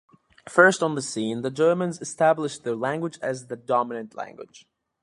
[0.49, 4.65] First on the scene, the Germans established their language as the dominant language.